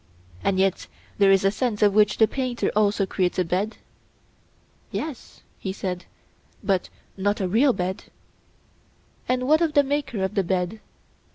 And 0.43 0.57
yet 0.57 0.87
there 1.19 1.29
is 1.31 1.45
a 1.45 1.51
sense 1.51 1.83
in 1.83 1.93
which 1.93 2.17
the 2.17 2.27
painter 2.27 2.71
also 2.75 3.05
creates 3.05 3.37
a 3.37 3.45
bed? 3.45 3.77
Yes, 4.89 5.41
he 5.59 5.71
said, 5.71 6.05
but 6.63 6.89
not 7.17 7.39
a 7.39 7.47
real 7.47 7.71
bed. 7.71 8.05
And 9.29 9.47
what 9.47 9.61
of 9.61 9.73
the 9.73 9.83
maker 9.83 10.23
of 10.23 10.33
the 10.33 10.43
bed? 10.43 10.79